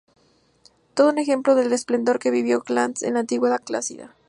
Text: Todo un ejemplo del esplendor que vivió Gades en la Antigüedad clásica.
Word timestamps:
Todo 0.95 1.09
un 1.11 1.19
ejemplo 1.19 1.53
del 1.53 1.71
esplendor 1.73 2.17
que 2.17 2.31
vivió 2.31 2.63
Gades 2.65 3.03
en 3.03 3.13
la 3.13 3.19
Antigüedad 3.19 3.61
clásica. 3.63 4.15